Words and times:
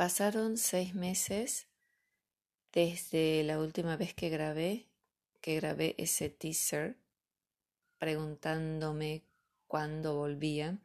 Pasaron 0.00 0.56
seis 0.56 0.94
meses 0.94 1.66
desde 2.72 3.44
la 3.44 3.58
última 3.58 3.96
vez 3.98 4.14
que 4.14 4.30
grabé, 4.30 4.86
que 5.42 5.56
grabé 5.56 5.94
ese 5.98 6.30
teaser 6.30 6.96
preguntándome 7.98 9.24
cuándo 9.66 10.14
volvía. 10.14 10.78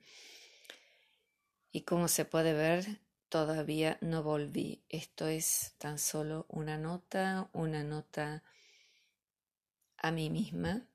Y 1.72 1.84
como 1.84 2.10
se 2.10 2.26
puede 2.26 2.52
ver, 2.52 3.00
todavía 3.30 3.98
no 4.02 4.22
volví. 4.22 4.84
Esto 4.90 5.30
es 5.30 5.76
tan 5.78 5.98
solo 5.98 6.46
una 6.50 6.78
nota, 6.78 7.50
una 7.54 7.86
nota 7.86 8.44
a 9.96 10.12
mí 10.12 10.30
misma, 10.30 10.86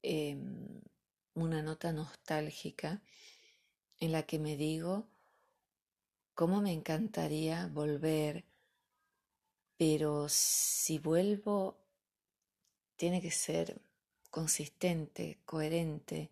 em, 0.00 0.80
una 1.34 1.60
nota 1.60 1.92
nostálgica 1.92 3.02
en 4.00 4.12
la 4.12 4.22
que 4.22 4.38
me 4.38 4.56
digo 4.56 5.06
cómo 6.36 6.60
me 6.60 6.72
encantaría 6.72 7.66
volver, 7.72 8.44
pero 9.78 10.28
si 10.28 10.98
vuelvo 10.98 11.78
tiene 12.96 13.22
que 13.22 13.30
ser 13.30 13.80
consistente, 14.30 15.40
coherente, 15.46 16.30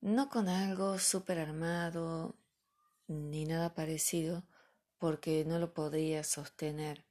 no 0.00 0.28
con 0.28 0.48
algo 0.48 0.98
súper 0.98 1.38
armado 1.38 2.34
ni 3.06 3.44
nada 3.44 3.72
parecido, 3.72 4.42
porque 4.98 5.44
no 5.44 5.60
lo 5.60 5.72
podría 5.74 6.24
sostener. 6.24 7.04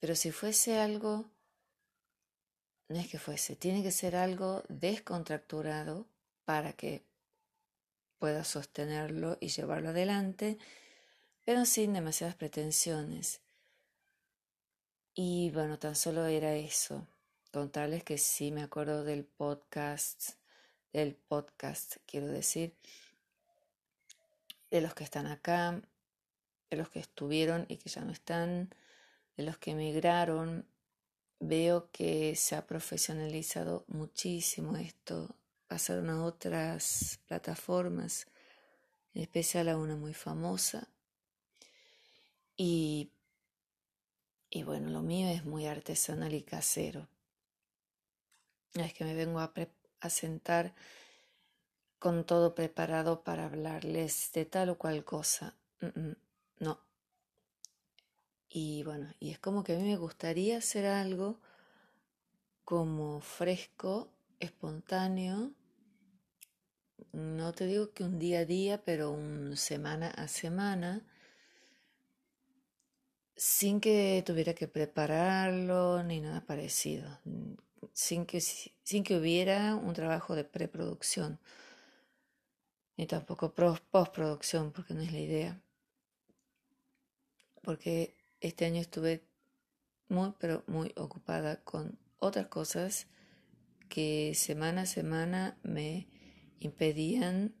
Pero 0.00 0.14
si 0.14 0.32
fuese 0.32 0.78
algo, 0.78 1.30
no 2.88 2.98
es 2.98 3.08
que 3.08 3.18
fuese, 3.18 3.56
tiene 3.56 3.82
que 3.82 3.92
ser 3.92 4.16
algo 4.16 4.62
descontracturado 4.70 6.06
para 6.46 6.72
que 6.72 7.04
pueda 8.18 8.44
sostenerlo 8.44 9.38
y 9.40 9.48
llevarlo 9.48 9.90
adelante, 9.90 10.58
pero 11.44 11.64
sin 11.64 11.92
demasiadas 11.92 12.34
pretensiones. 12.34 13.40
Y 15.14 15.50
bueno, 15.50 15.78
tan 15.78 15.96
solo 15.96 16.26
era 16.26 16.54
eso, 16.54 17.06
contarles 17.52 18.04
que 18.04 18.18
sí 18.18 18.50
me 18.52 18.62
acuerdo 18.62 19.04
del 19.04 19.24
podcast, 19.24 20.32
del 20.92 21.14
podcast, 21.14 21.96
quiero 22.06 22.26
decir, 22.26 22.74
de 24.70 24.80
los 24.80 24.94
que 24.94 25.04
están 25.04 25.26
acá, 25.26 25.80
de 26.70 26.76
los 26.76 26.90
que 26.90 26.98
estuvieron 26.98 27.64
y 27.68 27.76
que 27.76 27.88
ya 27.88 28.02
no 28.02 28.12
están, 28.12 28.70
de 29.36 29.44
los 29.44 29.58
que 29.58 29.70
emigraron. 29.72 30.66
Veo 31.38 31.90
que 31.92 32.34
se 32.34 32.56
ha 32.56 32.66
profesionalizado 32.66 33.84
muchísimo 33.88 34.76
esto 34.76 35.34
pasaron 35.68 36.10
a 36.10 36.24
otras 36.24 37.20
plataformas, 37.26 38.26
en 39.14 39.22
especial 39.22 39.68
a 39.68 39.76
una 39.76 39.96
muy 39.96 40.14
famosa. 40.14 40.88
Y, 42.56 43.10
y 44.50 44.62
bueno, 44.62 44.90
lo 44.90 45.02
mío 45.02 45.28
es 45.28 45.44
muy 45.44 45.66
artesanal 45.66 46.32
y 46.34 46.42
casero. 46.42 47.08
Es 48.74 48.94
que 48.94 49.04
me 49.04 49.14
vengo 49.14 49.40
a, 49.40 49.52
a 50.00 50.10
sentar 50.10 50.74
con 51.98 52.24
todo 52.24 52.54
preparado 52.54 53.22
para 53.22 53.46
hablarles 53.46 54.30
de 54.32 54.44
tal 54.44 54.70
o 54.70 54.78
cual 54.78 55.04
cosa. 55.04 55.56
no. 56.58 56.80
Y 58.48 58.82
bueno, 58.84 59.12
y 59.18 59.32
es 59.32 59.38
como 59.38 59.64
que 59.64 59.74
a 59.74 59.78
mí 59.78 59.84
me 59.84 59.96
gustaría 59.96 60.58
hacer 60.58 60.86
algo 60.86 61.40
como 62.64 63.20
fresco 63.20 64.15
espontáneo, 64.40 65.52
no 67.12 67.52
te 67.52 67.66
digo 67.66 67.92
que 67.92 68.04
un 68.04 68.18
día 68.18 68.40
a 68.40 68.44
día, 68.44 68.84
pero 68.84 69.10
un 69.10 69.56
semana 69.56 70.10
a 70.10 70.28
semana, 70.28 71.06
sin 73.36 73.80
que 73.80 74.22
tuviera 74.26 74.54
que 74.54 74.68
prepararlo 74.68 76.02
ni 76.02 76.20
nada 76.20 76.44
parecido, 76.46 77.18
sin 77.92 78.26
que, 78.26 78.40
sin 78.40 79.04
que 79.04 79.16
hubiera 79.16 79.74
un 79.74 79.94
trabajo 79.94 80.34
de 80.34 80.44
preproducción, 80.44 81.38
ni 82.96 83.06
tampoco 83.06 83.54
postproducción, 83.54 84.72
porque 84.72 84.94
no 84.94 85.02
es 85.02 85.12
la 85.12 85.20
idea. 85.20 85.60
Porque 87.62 88.14
este 88.40 88.64
año 88.64 88.80
estuve 88.80 89.26
muy, 90.08 90.32
pero 90.38 90.62
muy 90.66 90.92
ocupada 90.96 91.62
con 91.64 91.98
otras 92.18 92.46
cosas 92.46 93.06
que 93.88 94.34
semana 94.34 94.82
a 94.82 94.86
semana 94.86 95.58
me 95.62 96.08
impedían 96.60 97.54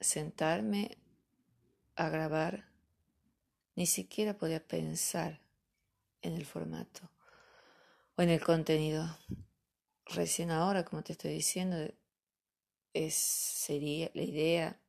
sentarme 0.00 0.98
a 1.96 2.08
grabar, 2.08 2.70
ni 3.74 3.86
siquiera 3.86 4.36
podía 4.36 4.66
pensar 4.66 5.40
en 6.22 6.34
el 6.34 6.46
formato 6.46 7.10
o 8.16 8.22
en 8.22 8.30
el 8.30 8.40
contenido. 8.40 9.18
Recién 10.06 10.50
ahora, 10.50 10.84
como 10.84 11.02
te 11.02 11.12
estoy 11.12 11.32
diciendo, 11.32 11.76
es, 12.92 13.14
sería 13.14 14.10
la 14.14 14.22
idea 14.22 14.80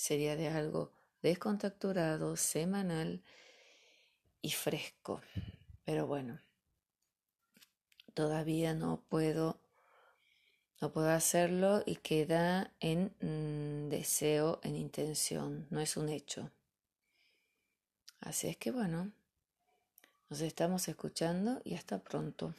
sería 0.00 0.34
de 0.34 0.48
algo 0.48 0.94
descontacturado, 1.20 2.34
semanal 2.36 3.22
y 4.40 4.50
fresco. 4.50 5.20
Pero 5.84 6.06
bueno, 6.06 6.40
todavía 8.14 8.74
no 8.74 9.02
puedo 9.08 9.58
no 10.80 10.92
puedo 10.92 11.10
hacerlo 11.10 11.82
y 11.84 11.96
queda 11.96 12.72
en 12.80 13.12
mm, 13.20 13.90
deseo, 13.90 14.60
en 14.62 14.76
intención, 14.76 15.66
no 15.68 15.80
es 15.80 15.98
un 15.98 16.08
hecho. 16.08 16.50
Así 18.20 18.48
es 18.48 18.56
que 18.56 18.70
bueno, 18.70 19.10
nos 20.30 20.40
estamos 20.40 20.88
escuchando 20.88 21.60
y 21.64 21.74
hasta 21.74 21.98
pronto. 21.98 22.54